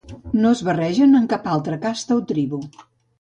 [0.43, 2.61] No es barregen amb cap altra casta o tribu.